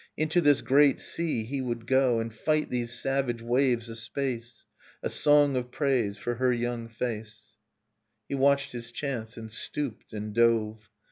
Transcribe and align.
Into 0.17 0.41
this 0.41 0.61
great 0.61 0.99
sea 0.99 1.43
he 1.43 1.61
would 1.61 1.85
go, 1.85 2.19
And 2.19 2.33
fight 2.33 2.71
these 2.71 2.91
savage 2.91 3.43
waves 3.43 3.87
a 3.87 3.95
space,— 3.95 4.65
A 5.03 5.09
song 5.11 5.55
of 5.55 5.69
praise 5.69 6.17
for 6.17 6.33
her 6.33 6.51
young 6.51 6.87
face. 6.89 7.53
Innocence 8.07 8.25
He 8.29 8.33
watched 8.33 8.71
his 8.71 8.91
chance, 8.91 9.37
and 9.37 9.51
stooped, 9.51 10.11
and 10.11 10.33
dove. 10.33 10.89